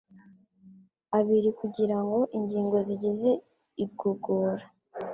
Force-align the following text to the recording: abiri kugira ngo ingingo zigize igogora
abiri 1.17 1.49
kugira 1.59 1.97
ngo 2.05 2.19
ingingo 2.37 2.77
zigize 2.87 3.31
igogora 3.83 4.65